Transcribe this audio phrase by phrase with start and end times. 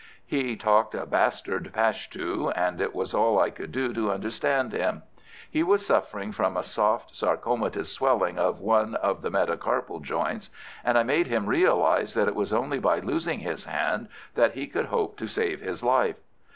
[0.25, 5.03] He talked a bastard Pushtoo, and it was all I could do to understand him.
[5.47, 10.49] He was suffering from a soft sarcomatous swelling of one of the metacarpal joints,
[10.83, 14.65] and I made him realize that it was only by losing his hand that he
[14.65, 16.15] could hope to save his life.